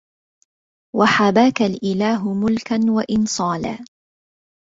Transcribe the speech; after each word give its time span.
وحباك 0.95 1.61
الإله 1.61 2.33
ملكا 2.33 2.79
وإنصالا 2.91 3.85